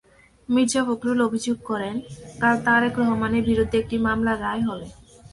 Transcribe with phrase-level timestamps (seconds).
[0.49, 1.95] মির্জা ফখরুল অভিযোগ করেন,
[2.41, 4.87] কাল তারেক রহমানের বিরুদ্ধে একটি মামলার রায় হবে।